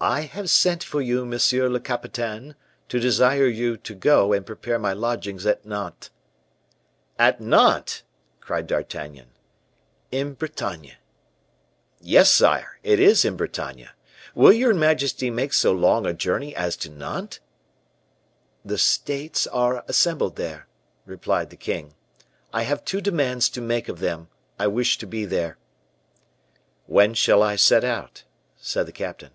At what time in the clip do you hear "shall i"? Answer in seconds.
27.14-27.56